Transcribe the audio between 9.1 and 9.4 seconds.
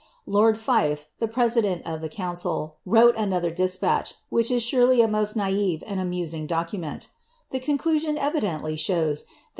thai r.